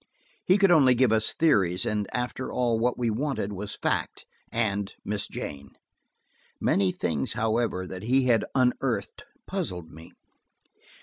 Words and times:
He 0.47 0.57
could 0.57 0.71
only 0.71 0.95
give 0.95 1.11
us 1.11 1.31
theories, 1.31 1.85
and 1.85 2.07
after 2.11 2.51
all, 2.51 2.79
what 2.79 2.97
we 2.97 3.11
wanted 3.11 3.53
was 3.53 3.75
fact–and 3.75 4.95
Miss 5.05 5.27
Jane. 5.27 5.73
Many 6.59 6.91
things, 6.91 7.33
however, 7.33 7.85
that 7.85 8.01
he 8.01 8.23
had 8.25 8.43
unearthed 8.55 9.25
puzzled 9.45 9.91
me. 9.91 10.11